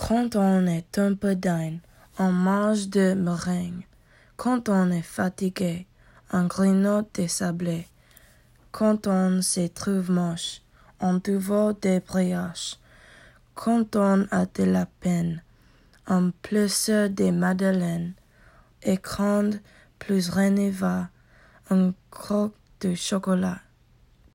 [0.00, 1.80] Quand on est un peu dingue,
[2.20, 3.84] on mange de meringue.
[4.36, 5.88] Quand on est fatigué,
[6.32, 7.88] on grignote des sablés.
[8.70, 10.62] Quand on se trouve moche,
[11.00, 12.76] on dévore des brioches.
[13.56, 15.42] Quand on a de la peine,
[16.06, 18.14] on pleure des madeleines.
[18.84, 19.50] Et quand
[19.98, 21.08] plus rien ne va,
[21.70, 23.58] on croque du chocolat.